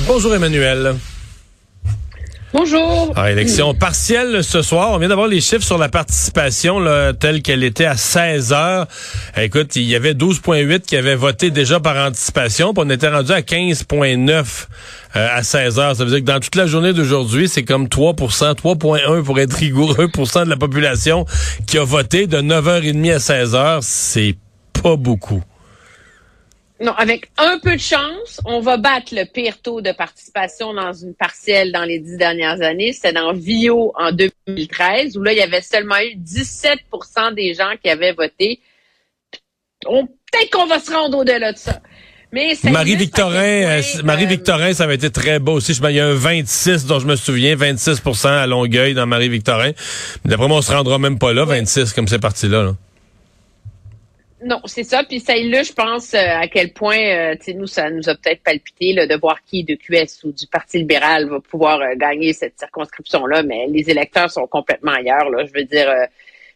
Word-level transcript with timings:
Bonjour 0.00 0.34
Emmanuel. 0.34 0.96
Bonjour. 2.52 3.12
Ah, 3.16 3.30
élection 3.30 3.74
partielle 3.74 4.42
ce 4.42 4.60
soir. 4.60 4.90
On 4.92 4.98
vient 4.98 5.08
d'avoir 5.08 5.28
les 5.28 5.40
chiffres 5.40 5.64
sur 5.64 5.78
la 5.78 5.88
participation 5.88 6.78
là, 6.80 7.12
telle 7.12 7.42
qu'elle 7.42 7.62
était 7.62 7.84
à 7.84 7.96
16 7.96 8.52
heures. 8.52 8.86
Écoute, 9.36 9.76
il 9.76 9.84
y 9.84 9.94
avait 9.94 10.14
12,8 10.14 10.80
qui 10.80 10.96
avaient 10.96 11.14
voté 11.14 11.50
déjà 11.50 11.78
par 11.78 11.96
anticipation. 11.96 12.74
Puis 12.74 12.84
on 12.84 12.90
était 12.90 13.08
rendu 13.08 13.32
à 13.32 13.40
15,9 13.40 14.66
euh, 15.16 15.28
à 15.32 15.42
16 15.42 15.78
heures. 15.78 15.96
Ça 15.96 16.04
veut 16.04 16.10
dire 16.10 16.20
que 16.20 16.24
dans 16.24 16.40
toute 16.40 16.56
la 16.56 16.66
journée 16.66 16.92
d'aujourd'hui, 16.92 17.48
c'est 17.48 17.64
comme 17.64 17.86
3% 17.86 18.16
3,1 18.54 19.22
pour 19.22 19.38
être 19.38 19.56
rigoureux, 19.56 20.08
de 20.08 20.50
la 20.50 20.56
population 20.56 21.24
qui 21.66 21.78
a 21.78 21.84
voté 21.84 22.26
de 22.26 22.38
9h30 22.38 23.14
à 23.14 23.18
16 23.20 23.54
heures. 23.54 23.82
C'est 23.82 24.36
pas 24.82 24.96
beaucoup. 24.96 25.42
Non, 26.80 26.92
avec 26.92 27.30
un 27.38 27.58
peu 27.60 27.76
de 27.76 27.80
chance, 27.80 28.40
on 28.44 28.58
va 28.60 28.76
battre 28.76 29.14
le 29.14 29.24
pire 29.24 29.62
taux 29.62 29.80
de 29.80 29.92
participation 29.92 30.74
dans 30.74 30.92
une 30.92 31.14
partielle 31.14 31.70
dans 31.70 31.84
les 31.84 32.00
dix 32.00 32.16
dernières 32.16 32.60
années. 32.62 32.92
C'était 32.92 33.12
dans 33.12 33.32
Vio 33.32 33.92
en 33.96 34.10
2013, 34.10 35.16
où 35.16 35.22
là, 35.22 35.32
il 35.32 35.38
y 35.38 35.42
avait 35.42 35.62
seulement 35.62 35.98
eu 35.98 36.16
17% 36.16 37.34
des 37.34 37.54
gens 37.54 37.74
qui 37.80 37.88
avaient 37.88 38.12
voté. 38.12 38.60
Peut-être 39.82 40.50
qu'on 40.50 40.66
va 40.66 40.80
se 40.80 40.92
rendre 40.92 41.18
au-delà 41.18 41.52
de 41.52 41.58
ça. 41.58 41.80
Mais 42.32 42.54
Marie-Victorin, 42.64 43.78
euh, 43.78 43.82
Marie-Victorin, 44.02 44.74
ça 44.74 44.82
avait 44.84 44.96
été 44.96 45.10
très 45.10 45.38
beau 45.38 45.52
aussi. 45.52 45.70
Il 45.72 45.90
y 45.94 46.00
a 46.00 46.08
un 46.08 46.14
26 46.14 46.86
dont 46.86 46.98
je 46.98 47.06
me 47.06 47.14
souviens, 47.14 47.54
26% 47.54 48.26
à 48.26 48.48
Longueuil 48.48 48.94
dans 48.94 49.06
Marie-Victorin. 49.06 49.70
D'après 50.24 50.48
moi, 50.48 50.58
on 50.58 50.62
se 50.62 50.72
rendra 50.72 50.98
même 50.98 51.20
pas 51.20 51.32
là, 51.32 51.44
26 51.44 51.92
comme 51.92 52.08
c'est 52.08 52.18
parti 52.18 52.48
là. 52.48 52.64
là. 52.64 52.74
Non, 54.44 54.60
c'est 54.66 54.84
ça. 54.84 55.02
Puis 55.04 55.20
ça 55.20 55.34
là, 55.36 55.62
je 55.62 55.72
pense 55.72 56.12
euh, 56.12 56.18
à 56.18 56.48
quel 56.48 56.74
point, 56.74 56.98
euh, 56.98 57.34
tu 57.36 57.44
sais, 57.44 57.54
nous, 57.54 57.66
ça 57.66 57.90
nous 57.90 58.10
a 58.10 58.14
peut-être 58.14 58.42
palpité 58.42 58.92
là, 58.92 59.06
de 59.06 59.16
voir 59.16 59.42
qui 59.42 59.64
de 59.64 59.74
QS 59.74 60.22
ou 60.24 60.32
du 60.32 60.46
Parti 60.46 60.78
libéral 60.78 61.30
va 61.30 61.40
pouvoir 61.40 61.80
euh, 61.80 61.94
gagner 61.96 62.34
cette 62.34 62.58
circonscription-là, 62.58 63.42
mais 63.42 63.66
les 63.68 63.88
électeurs 63.88 64.30
sont 64.30 64.46
complètement 64.46 64.92
ailleurs. 64.92 65.30
Là. 65.30 65.46
Je 65.46 65.52
veux 65.54 65.64
dire, 65.64 65.90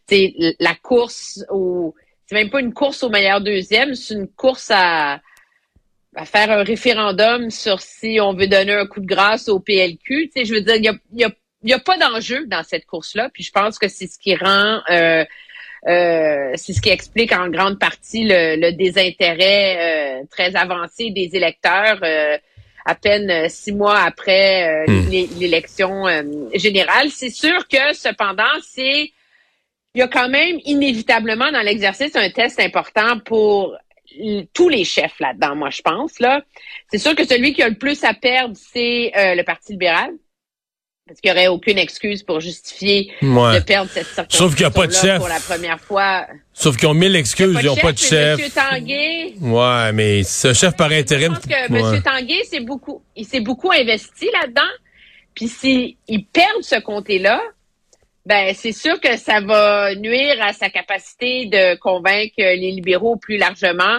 tu 0.07 0.15
sais, 0.15 0.55
la 0.59 0.75
course 0.75 1.43
au... 1.49 1.95
C'est 2.27 2.35
même 2.35 2.51
pas 2.51 2.59
une 2.59 2.73
course 2.73 3.01
au 3.01 3.09
meilleur 3.09 3.41
deuxième, 3.41 3.95
c'est 3.95 4.13
une 4.13 4.27
course 4.27 4.69
à, 4.71 5.19
à 6.15 6.25
faire 6.25 6.51
un 6.51 6.61
référendum 6.61 7.49
sur 7.49 7.81
si 7.81 8.19
on 8.21 8.33
veut 8.35 8.45
donner 8.45 8.73
un 8.73 8.85
coup 8.85 8.99
de 8.99 9.07
grâce 9.07 9.49
au 9.49 9.59
PLQ. 9.59 10.29
Tu 10.29 10.31
sais, 10.35 10.45
je 10.45 10.53
veux 10.53 10.61
dire, 10.61 10.75
il 10.75 10.83
y 10.83 11.23
a, 11.23 11.31
y 11.63 11.73
a, 11.73 11.79
pas 11.79 11.97
d'enjeu 11.97 12.45
dans 12.45 12.61
cette 12.61 12.85
course-là. 12.85 13.31
Puis 13.33 13.41
je 13.41 13.51
pense 13.51 13.79
que 13.79 13.87
c'est 13.87 14.05
ce 14.05 14.19
qui 14.19 14.35
rend... 14.35 14.79
c'est 15.85 16.73
ce 16.73 16.81
qui 16.81 16.89
explique 16.89 17.31
en 17.31 17.49
grande 17.49 17.79
partie 17.79 18.25
le, 18.25 18.71
désintérêt 18.71 20.21
euh, 20.21 20.23
très 20.29 20.55
avancé 20.55 21.11
des 21.11 21.29
électeurs 21.33 21.99
euh, 22.03 22.37
à 22.85 22.95
peine 22.95 23.49
six 23.49 23.71
mois 23.71 23.99
après 23.99 24.85
hmm. 24.87 25.09
l'élection 25.39 26.05
générale. 26.55 27.09
C'est 27.11 27.29
sûr 27.29 27.67
que 27.67 27.93
cependant, 27.93 28.43
c'est 28.63 29.11
il 29.95 29.99
y 29.99 30.01
a 30.01 30.07
quand 30.07 30.29
même 30.29 30.59
inévitablement 30.65 31.51
dans 31.51 31.61
l'exercice 31.61 32.15
un 32.15 32.29
test 32.29 32.59
important 32.59 33.19
pour 33.19 33.75
tous 34.53 34.69
les 34.69 34.85
chefs 34.85 35.19
là-dedans, 35.19 35.55
moi 35.55 35.69
je 35.69 35.81
pense. 35.81 36.19
là. 36.19 36.41
C'est 36.89 36.97
sûr 36.97 37.15
que 37.15 37.25
celui 37.25 37.53
qui 37.53 37.61
a 37.61 37.69
le 37.69 37.77
plus 37.77 38.03
à 38.03 38.13
perdre, 38.13 38.55
c'est 38.55 39.11
le 39.15 39.43
Parti 39.43 39.73
libéral 39.73 40.11
parce 41.09 41.21
qu'il 41.21 41.31
n'y 41.31 41.37
aurait 41.37 41.47
aucune 41.47 41.79
excuse 41.79 42.21
pour 42.21 42.39
justifier 42.39 43.11
de 43.19 43.59
perdre 43.63 43.89
cette 43.89 44.05
circonscription 44.05 44.45
Sauf 44.45 44.55
qu'il 44.55 44.63
n'y 44.63 44.67
a 44.67 44.71
pas 44.71 44.85
de 44.85 44.93
chef. 44.93 45.17
Pour 45.17 45.27
la 45.27 45.39
première 45.39 45.79
fois. 45.79 46.27
Sauf 46.53 46.77
qu'ils 46.77 46.87
ont 46.87 46.93
mille 46.93 47.15
excuses, 47.15 47.57
ils 47.59 47.65
n'ont 47.65 47.75
pas 47.75 47.93
de 47.93 47.97
chef. 47.97 48.39
M. 48.39 48.49
Tanguay. 48.51 49.33
Ouais, 49.41 49.91
mais 49.91 50.21
un 50.21 50.53
chef 50.53 50.75
par 50.77 50.91
intérim. 50.91 51.33
Je 51.33 51.39
pense 51.39 51.47
que 51.47 51.95
M. 51.95 52.03
Tanguay, 52.03 52.43
c'est 52.47 52.59
beaucoup, 52.59 53.01
il 53.15 53.25
s'est 53.25 53.39
beaucoup 53.39 53.71
investi 53.71 54.29
là-dedans. 54.39 54.61
Puis 55.33 55.47
s'il 55.47 55.95
perd 56.31 56.61
ce 56.61 56.79
comté-là, 56.79 57.41
ben 58.27 58.53
c'est 58.53 58.71
sûr 58.71 59.01
que 59.01 59.17
ça 59.17 59.41
va 59.41 59.95
nuire 59.95 60.35
à 60.41 60.53
sa 60.53 60.69
capacité 60.69 61.47
de 61.47 61.75
convaincre 61.79 62.35
les 62.37 62.71
libéraux 62.71 63.15
plus 63.15 63.37
largement 63.37 63.97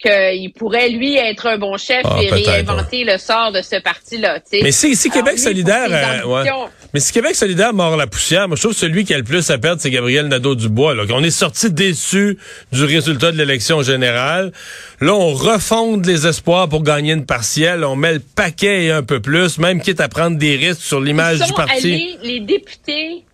qu'il 0.00 0.52
pourrait, 0.52 0.88
lui, 0.88 1.16
être 1.16 1.46
un 1.46 1.58
bon 1.58 1.76
chef 1.76 2.02
ah, 2.04 2.18
et 2.22 2.30
réinventer 2.30 3.04
le 3.04 3.18
sort 3.18 3.52
de 3.52 3.60
ce 3.60 3.80
parti-là. 3.80 4.38
Mais 4.52 4.72
si, 4.72 4.96
si 4.96 5.10
Québec 5.10 5.38
solidaire... 5.38 5.88
Euh, 5.90 6.66
Mais 6.94 7.00
si 7.00 7.12
Québec 7.12 7.34
solidaire 7.34 7.74
mord 7.74 7.96
la 7.96 8.06
poussière, 8.06 8.48
moi, 8.48 8.56
je 8.56 8.62
trouve 8.62 8.72
que 8.72 8.80
celui 8.80 9.04
qui 9.04 9.12
a 9.12 9.18
le 9.18 9.24
plus 9.24 9.50
à 9.50 9.58
perdre, 9.58 9.80
c'est 9.80 9.90
Gabriel 9.90 10.28
Nadeau-Dubois. 10.28 10.94
Là. 10.94 11.04
On 11.10 11.22
est 11.22 11.30
sorti 11.30 11.70
déçu 11.70 12.38
du 12.72 12.84
résultat 12.84 13.30
de 13.30 13.36
l'élection 13.36 13.82
générale. 13.82 14.52
Là, 15.00 15.12
on 15.12 15.32
refonde 15.34 16.06
les 16.06 16.26
espoirs 16.26 16.68
pour 16.68 16.82
gagner 16.82 17.12
une 17.12 17.26
partielle. 17.26 17.84
On 17.84 17.96
met 17.96 18.14
le 18.14 18.20
paquet 18.20 18.84
et 18.84 18.90
un 18.90 19.02
peu 19.02 19.20
plus, 19.20 19.58
même 19.58 19.80
quitte 19.82 20.00
à 20.00 20.08
prendre 20.08 20.38
des 20.38 20.56
risques 20.56 20.82
sur 20.82 21.00
l'image 21.00 21.40
du 21.40 21.52
parti. 21.52 21.92
Allés, 21.92 22.18
les 22.22 22.40
députés 22.40 23.24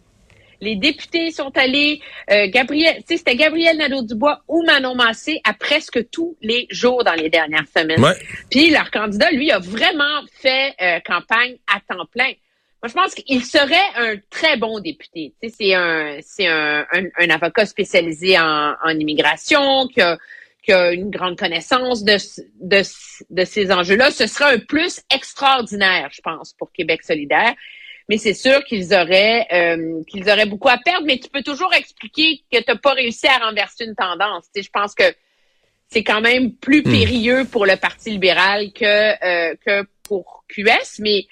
les 0.61 0.77
députés 0.77 1.31
sont 1.31 1.57
allés, 1.57 2.01
euh, 2.31 2.49
Gabriel, 2.49 3.03
c'était 3.07 3.37
Gabriel 3.37 3.77
Nadeau-Dubois 3.79 4.41
ou 4.49 4.65
Manon 4.65 4.95
Massé 4.95 5.41
à 5.45 5.53
presque 5.53 6.11
tous 6.11 6.37
les 6.41 6.67
jours 6.71 7.05
dans 7.05 7.15
les 7.15 7.29
dernières 7.29 7.67
semaines. 7.77 8.05
Puis 8.51 8.71
leur 8.71 8.91
candidat, 8.91 9.31
lui, 9.31 9.51
a 9.51 9.59
vraiment 9.59 10.23
fait 10.41 10.75
euh, 10.81 11.01
campagne 11.01 11.57
à 11.67 11.81
temps 11.81 12.07
plein. 12.07 12.33
Moi, 12.83 12.89
je 12.89 12.93
pense 12.93 13.15
qu'il 13.15 13.45
serait 13.45 13.75
un 13.97 14.17
très 14.31 14.57
bon 14.57 14.81
député. 14.81 15.33
c'est 15.43 15.75
un, 15.75 16.19
c'est 16.21 16.47
un, 16.47 16.87
un, 16.93 17.31
avocat 17.31 17.67
spécialisé 17.67 18.39
en, 18.39 18.75
en 18.85 18.91
immigration 18.91 19.89
qui 19.89 20.01
a, 20.01 20.19
qui 20.63 20.73
a 20.73 20.93
une 20.93 21.11
grande 21.11 21.39
connaissance 21.39 22.05
de, 22.05 22.17
de, 22.61 22.83
de 23.31 23.45
ces 23.45 23.73
enjeux-là. 23.73 24.11
Ce 24.11 24.27
sera 24.27 24.51
un 24.51 24.59
plus 24.59 25.01
extraordinaire, 25.13 26.11
je 26.13 26.21
pense, 26.21 26.53
pour 26.53 26.71
Québec 26.73 27.03
solidaire 27.03 27.55
mais 28.09 28.19
c'est 28.19 28.35
sûr 28.35 28.63
qu'ils 28.65 28.95
auraient 28.95 29.47
euh, 29.53 30.03
qu'ils 30.09 30.29
auraient 30.31 30.47
beaucoup 30.47 30.69
à 30.69 30.79
perdre. 30.79 31.07
Mais 31.07 31.19
tu 31.19 31.29
peux 31.29 31.43
toujours 31.43 31.73
expliquer 31.75 32.43
que 32.51 32.59
tu 32.59 32.65
n'as 32.69 32.77
pas 32.77 32.93
réussi 32.93 33.27
à 33.27 33.39
renverser 33.39 33.85
une 33.85 33.95
tendance. 33.95 34.47
Tu 34.55 34.63
je 34.63 34.71
pense 34.71 34.95
que 34.95 35.05
c'est 35.89 36.05
quand 36.05 36.21
même 36.21 36.53
plus 36.53 36.81
hmm. 36.81 36.91
périlleux 36.91 37.45
pour 37.45 37.67
le 37.67 37.77
Parti 37.77 38.11
libéral 38.11 38.73
que 38.73 38.85
euh, 38.85 39.55
que 39.65 39.87
pour 40.05 40.45
QS, 40.49 41.01
mais 41.01 41.27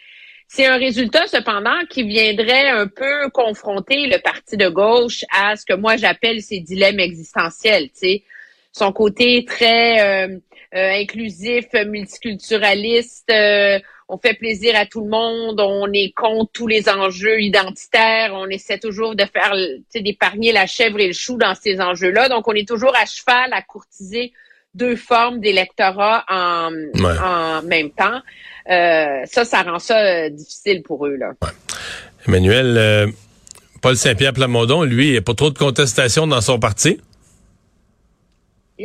c'est 0.49 0.67
un 0.67 0.77
résultat 0.77 1.27
cependant 1.27 1.85
qui 1.89 2.03
viendrait 2.03 2.69
un 2.69 2.87
peu 2.87 3.29
confronter 3.31 4.07
le 4.07 4.19
parti 4.19 4.57
de 4.57 4.69
gauche 4.69 5.25
à 5.33 5.57
ce 5.57 5.65
que 5.65 5.75
moi 5.75 5.97
j'appelle 5.97 6.43
ses 6.43 6.61
dilemmes 6.61 7.01
existentiels. 7.01 7.91
Tu 7.91 7.99
sais, 7.99 8.23
son 8.73 8.93
côté 8.93 9.45
très 9.45 10.29
euh, 10.29 10.39
inclusif, 10.75 11.67
multiculturaliste 11.87 13.31
on 14.09 14.19
fait 14.19 14.35
plaisir 14.35 14.75
à 14.77 14.87
tout 14.87 15.03
le 15.03 15.09
monde, 15.09 15.61
on 15.61 15.91
est 15.93 16.13
contre 16.15 16.51
tous 16.53 16.67
les 16.67 16.89
enjeux 16.89 17.41
identitaires, 17.41 18.33
on 18.35 18.49
essaie 18.49 18.79
toujours 18.79 19.15
de 19.15 19.25
faire, 19.25 19.55
d'épargner 19.95 20.53
la 20.53 20.67
chèvre 20.67 21.01
et 21.01 21.07
le 21.07 21.13
chou 21.13 21.37
dans 21.37 21.55
ces 21.55 21.81
enjeux-là. 21.81 22.29
Donc, 22.29 22.47
on 22.47 22.53
est 22.53 22.69
toujours 22.69 22.95
à 22.97 23.07
cheval 23.07 23.53
à 23.53 23.63
courtiser 23.63 24.33
deux 24.75 24.97
formes 24.97 25.41
d'électorat 25.41 26.25
en, 26.29 26.71
en 27.01 27.63
même 27.63 27.91
temps. 27.91 28.21
Euh, 28.71 29.23
ça, 29.25 29.45
ça 29.45 29.63
rend 29.63 29.79
ça 29.79 29.99
euh, 29.99 30.31
difficile 30.31 30.83
pour 30.83 31.07
eux. 31.07 31.17
Là. 31.17 31.33
Emmanuel, 32.27 32.77
euh, 32.77 33.07
Paul 33.81 33.97
Saint-Pierre 33.97 34.33
Plamondon, 34.33 34.83
lui, 34.83 35.07
il 35.09 35.13
n'y 35.13 35.19
a 35.19 35.23
pas 35.23 35.35
trop 35.35 35.51
de 35.51 35.59
contestation 35.59 36.27
dans 36.27 36.41
son 36.41 36.59
parti? 36.59 37.01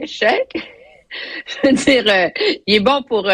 Chèque. 0.06 0.54
Je 1.48 1.70
veux 1.70 1.74
dire, 1.74 2.32
il 2.68 2.76
est 2.76 2.80
bon 2.80 3.02
pour 3.02 3.28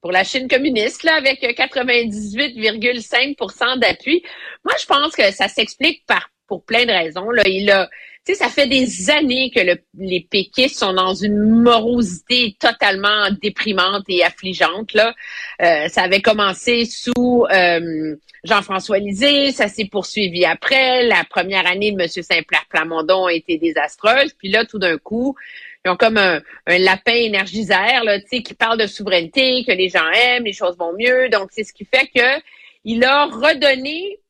pour 0.00 0.12
la 0.12 0.24
Chine 0.24 0.48
communiste, 0.48 1.02
là, 1.02 1.16
avec 1.16 1.42
98,5% 1.42 3.78
d'appui. 3.78 4.22
Moi, 4.64 4.72
je 4.80 4.86
pense 4.86 5.14
que 5.14 5.30
ça 5.30 5.48
s'explique 5.48 6.06
par 6.06 6.30
pour 6.50 6.64
plein 6.64 6.84
de 6.84 6.90
raisons. 6.90 7.30
Là. 7.30 7.44
Il 7.46 7.70
a, 7.70 7.88
tu 8.26 8.34
sais, 8.34 8.44
ça 8.44 8.48
fait 8.48 8.66
des 8.66 9.08
années 9.08 9.50
que 9.54 9.60
le, 9.60 9.78
les 9.96 10.26
péquistes 10.28 10.78
sont 10.78 10.92
dans 10.92 11.14
une 11.14 11.38
morosité 11.38 12.56
totalement 12.58 13.30
déprimante 13.40 14.04
et 14.08 14.24
affligeante. 14.24 14.92
Là, 14.92 15.14
euh, 15.62 15.88
ça 15.88 16.02
avait 16.02 16.20
commencé 16.20 16.86
sous 16.86 17.46
euh, 17.50 18.16
Jean-François 18.44 18.98
Lisée, 18.98 19.52
ça 19.52 19.68
s'est 19.68 19.86
poursuivi 19.86 20.44
après. 20.44 21.06
La 21.06 21.24
première 21.24 21.66
année 21.66 21.92
de 21.92 22.00
M. 22.00 22.08
Saint-Pierre 22.08 22.66
Plamondon 22.68 23.26
a 23.26 23.32
été 23.32 23.56
désastreuse. 23.56 24.34
Puis 24.36 24.50
là, 24.50 24.64
tout 24.64 24.78
d'un 24.78 24.98
coup, 24.98 25.36
ils 25.84 25.90
ont 25.90 25.96
comme 25.96 26.18
un, 26.18 26.40
un 26.66 26.78
lapin 26.78 27.14
énergisaire, 27.14 28.04
là, 28.04 28.20
tu 28.20 28.26
sais, 28.28 28.42
qui 28.42 28.54
parle 28.54 28.78
de 28.78 28.86
souveraineté, 28.86 29.64
que 29.64 29.72
les 29.72 29.88
gens 29.88 30.10
aiment, 30.10 30.44
les 30.44 30.52
choses 30.52 30.76
vont 30.76 30.92
mieux. 30.92 31.28
Donc, 31.30 31.48
c'est 31.52 31.64
ce 31.64 31.72
qui 31.72 31.84
fait 31.84 32.06
que 32.14 32.42
il 32.84 33.04
a 33.04 33.26
redonné 33.26 34.20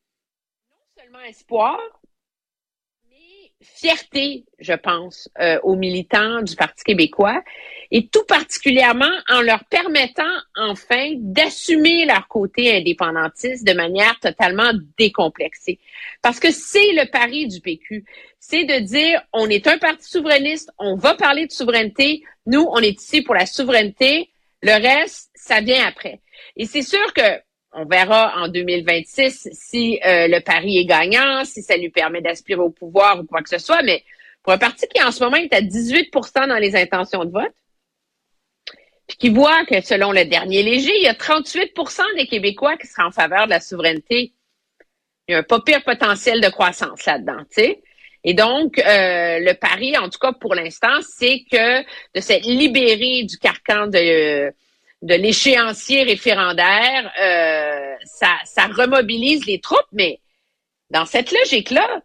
non 0.70 1.02
seulement 1.02 1.20
espoir, 1.22 1.78
fierté, 3.60 4.44
je 4.58 4.72
pense, 4.72 5.28
euh, 5.40 5.58
aux 5.62 5.76
militants 5.76 6.42
du 6.42 6.56
Parti 6.56 6.84
québécois, 6.84 7.42
et 7.90 8.06
tout 8.06 8.24
particulièrement 8.24 9.10
en 9.28 9.40
leur 9.42 9.64
permettant 9.64 10.22
enfin 10.56 11.14
d'assumer 11.16 12.04
leur 12.06 12.28
côté 12.28 12.76
indépendantiste 12.76 13.66
de 13.66 13.72
manière 13.72 14.18
totalement 14.20 14.72
décomplexée. 14.96 15.78
Parce 16.22 16.38
que 16.38 16.52
c'est 16.52 16.92
le 16.92 17.10
pari 17.10 17.48
du 17.48 17.60
PQ, 17.60 18.04
c'est 18.38 18.64
de 18.64 18.78
dire 18.78 19.22
on 19.32 19.48
est 19.48 19.66
un 19.66 19.78
parti 19.78 20.08
souverainiste, 20.08 20.70
on 20.78 20.96
va 20.96 21.14
parler 21.14 21.46
de 21.46 21.52
souveraineté, 21.52 22.22
nous 22.46 22.66
on 22.70 22.78
est 22.78 23.00
ici 23.00 23.22
pour 23.22 23.34
la 23.34 23.46
souveraineté, 23.46 24.30
le 24.62 24.72
reste 24.72 25.30
ça 25.34 25.60
vient 25.60 25.86
après. 25.86 26.20
Et 26.56 26.66
c'est 26.66 26.82
sûr 26.82 27.12
que 27.12 27.40
on 27.72 27.84
verra 27.84 28.34
en 28.42 28.48
2026 28.48 29.48
si 29.52 30.00
euh, 30.04 30.26
le 30.26 30.40
pari 30.40 30.78
est 30.78 30.86
gagnant, 30.86 31.44
si 31.44 31.62
ça 31.62 31.76
lui 31.76 31.88
permet 31.88 32.20
d'aspirer 32.20 32.60
au 32.60 32.70
pouvoir 32.70 33.20
ou 33.20 33.24
quoi 33.24 33.42
que 33.42 33.48
ce 33.48 33.58
soit. 33.58 33.82
Mais 33.82 34.02
pour 34.42 34.52
un 34.52 34.58
parti 34.58 34.86
qui 34.88 35.02
en 35.02 35.12
ce 35.12 35.22
moment 35.22 35.36
est 35.36 35.54
à 35.54 35.60
18% 35.60 36.48
dans 36.48 36.58
les 36.58 36.74
intentions 36.74 37.24
de 37.24 37.30
vote, 37.30 37.54
qui 39.20 39.28
voit 39.28 39.64
que 39.66 39.80
selon 39.82 40.12
le 40.12 40.24
dernier 40.24 40.62
léger, 40.62 40.92
il 40.96 41.02
y 41.02 41.08
a 41.08 41.14
38% 41.14 42.16
des 42.16 42.26
Québécois 42.26 42.76
qui 42.76 42.86
seraient 42.86 43.04
en 43.04 43.12
faveur 43.12 43.44
de 43.44 43.50
la 43.50 43.60
souveraineté. 43.60 44.32
Il 45.28 45.32
y 45.32 45.34
a 45.34 45.38
un 45.38 45.42
pas 45.42 45.60
pire 45.60 45.84
potentiel 45.84 46.40
de 46.40 46.48
croissance 46.48 47.04
là-dedans, 47.04 47.38
tu 47.54 47.62
sais. 47.62 47.82
Et 48.24 48.34
donc, 48.34 48.78
euh, 48.78 49.38
le 49.38 49.52
pari, 49.52 49.96
en 49.96 50.08
tout 50.08 50.18
cas 50.18 50.32
pour 50.32 50.54
l'instant, 50.54 51.00
c'est 51.02 51.44
que 51.50 51.82
de 52.14 52.20
s'être 52.20 52.46
libéré 52.46 53.22
du 53.24 53.38
carcan 53.38 53.86
de 53.86 54.52
de 55.02 55.14
l'échéancier 55.14 56.02
référendaire, 56.02 57.10
euh, 57.20 57.94
ça, 58.04 58.36
ça 58.44 58.66
remobilise 58.66 59.46
les 59.46 59.58
troupes, 59.58 59.88
mais 59.92 60.20
dans 60.90 61.06
cette 61.06 61.32
logique-là, 61.32 62.02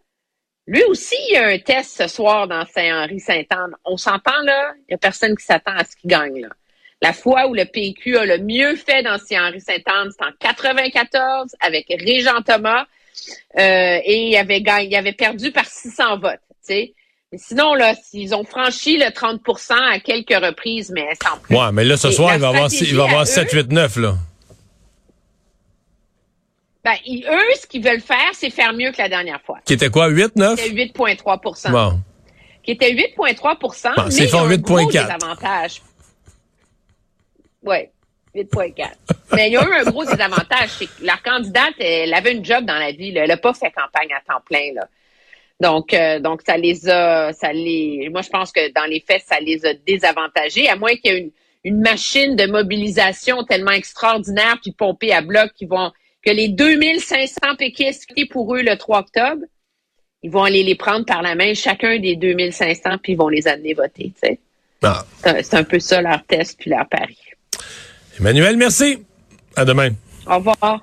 lui 0.67 0.83
aussi, 0.85 1.15
il 1.29 1.33
y 1.33 1.37
a 1.37 1.47
un 1.47 1.59
test 1.59 2.01
ce 2.01 2.07
soir 2.07 2.47
dans 2.47 2.65
Saint-Henri-Saint-Anne. 2.65 3.75
On 3.83 3.97
s'entend 3.97 4.41
là, 4.43 4.73
il 4.77 4.85
n'y 4.91 4.95
a 4.95 4.97
personne 4.97 5.35
qui 5.35 5.43
s'attend 5.43 5.75
à 5.75 5.83
ce 5.83 5.95
qu'il 5.95 6.09
gagne. 6.09 6.41
Là. 6.41 6.49
La 7.01 7.13
fois 7.13 7.47
où 7.47 7.53
le 7.53 7.65
PQ 7.65 8.17
a 8.17 8.25
le 8.25 8.37
mieux 8.39 8.75
fait 8.75 9.03
dans 9.03 9.17
Saint-Henri-Saint-Anne, 9.17 10.09
c'est 10.11 10.25
en 10.25 10.31
94 10.39 11.51
avec 11.59 11.87
Régent 11.89 12.41
Thomas 12.45 12.85
euh, 13.57 13.99
et 14.03 14.29
il 14.29 14.37
avait, 14.37 14.61
gagné, 14.61 14.87
il 14.87 14.95
avait 14.95 15.13
perdu 15.13 15.51
par 15.51 15.65
600 15.65 16.19
votes. 16.19 16.39
sinon, 17.33 17.73
là, 17.73 17.95
s'ils 17.95 18.33
ont 18.33 18.43
franchi 18.43 18.97
le 18.97 19.05
30% 19.05 19.73
à 19.73 19.99
quelques 19.99 20.33
reprises, 20.33 20.91
mais 20.93 21.07
sans 21.21 21.37
plus. 21.37 21.55
Ouais, 21.55 21.71
mais 21.73 21.83
là, 21.83 21.97
ce 21.97 22.11
soir, 22.11 22.33
il 22.35 22.41
va, 22.41 22.49
avoir, 22.49 22.69
il 22.71 22.95
va 22.95 23.03
avoir 23.03 23.27
7, 23.27 23.51
8, 23.51 23.71
9, 23.71 23.95
là. 23.97 24.15
Ben, 26.83 26.95
eux, 27.07 27.55
ce 27.59 27.65
qu'ils 27.65 27.83
veulent 27.83 28.01
faire, 28.01 28.29
c'est 28.33 28.51
faire 28.51 28.71
mieux 28.71 28.91
que 28.91 28.99
la 28.99 29.09
dernière 29.09 29.41
fois. 29.41 29.57
Qui 29.65 29.73
était 29.73 29.89
quoi, 29.89 30.07
8, 30.07 30.35
9? 30.35 30.61
Qui 30.61 30.69
était 30.69 30.85
8,3% 30.85 31.71
Bon. 31.71 31.99
Qui 32.63 32.71
était 32.71 32.93
8,3 32.93 33.57
bon, 33.59 34.03
mais 34.05 34.11
c'est 34.11 34.27
font 34.27 34.47
8,4. 34.47 34.91
désavantage. 34.91 35.81
Oui, 37.65 37.77
8,4. 38.35 38.91
mais 39.33 39.47
il 39.47 39.53
y 39.53 39.57
a 39.57 39.63
eu 39.63 39.73
un 39.73 39.83
gros 39.89 40.03
désavantage, 40.03 40.69
c'est 40.77 40.85
que 40.85 41.05
leur 41.05 41.21
candidate, 41.23 41.73
elle 41.79 42.13
avait 42.13 42.33
une 42.33 42.43
job 42.43 42.65
dans 42.65 42.77
la 42.77 42.91
vie, 42.91 43.11
là. 43.11 43.23
elle 43.23 43.29
n'a 43.29 43.37
pas 43.37 43.53
fait 43.53 43.71
campagne 43.71 44.13
à 44.13 44.21
temps 44.21 44.41
plein. 44.45 44.73
Là. 44.73 44.87
Donc, 45.59 45.93
euh, 45.93 46.19
donc 46.19 46.41
ça 46.45 46.57
les 46.57 46.89
a, 46.89 47.31
ça 47.33 47.53
les. 47.53 48.09
Moi, 48.11 48.21
je 48.21 48.29
pense 48.29 48.51
que 48.51 48.71
dans 48.73 48.85
les 48.85 48.99
faits, 48.99 49.23
ça 49.25 49.39
les 49.39 49.65
a 49.65 49.73
désavantagés, 49.73 50.67
à 50.67 50.75
moins 50.75 50.95
qu'il 50.95 51.13
y 51.13 51.15
ait 51.15 51.19
une, 51.19 51.31
une 51.63 51.81
machine 51.81 52.35
de 52.35 52.45
mobilisation 52.45 53.43
tellement 53.43 53.71
extraordinaire 53.71 54.57
puis 54.61 54.71
pompée 54.71 55.13
à 55.13 55.21
bloc 55.21 55.51
qui 55.55 55.65
vont 55.65 55.91
que 56.25 56.31
les 56.31 56.49
2500 56.49 57.55
péquistes 57.57 58.05
qui 58.07 58.25
pour 58.25 58.55
eux 58.55 58.61
le 58.61 58.77
3 58.77 58.99
octobre, 58.99 59.43
ils 60.23 60.31
vont 60.31 60.43
aller 60.43 60.63
les 60.63 60.75
prendre 60.75 61.05
par 61.05 61.21
la 61.21 61.35
main, 61.35 61.53
chacun 61.53 61.99
des 61.99 62.15
2500, 62.15 62.97
puis 63.01 63.13
ils 63.13 63.15
vont 63.15 63.29
les 63.29 63.47
amener 63.47 63.73
voter. 63.73 64.11
Tu 64.21 64.27
sais. 64.27 64.39
Ah. 64.81 65.05
C'est 65.21 65.53
un 65.53 65.63
peu 65.63 65.79
ça 65.79 66.01
leur 66.01 66.23
test 66.25 66.59
puis 66.59 66.69
leur 66.69 66.87
pari. 66.87 67.17
Emmanuel, 68.19 68.57
merci. 68.57 69.03
À 69.55 69.65
demain. 69.65 69.89
Au 70.27 70.35
revoir. 70.37 70.81